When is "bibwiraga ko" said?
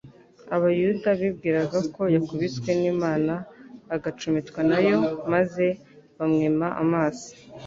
1.19-2.01